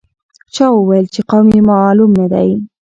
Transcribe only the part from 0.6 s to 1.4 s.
وویل چې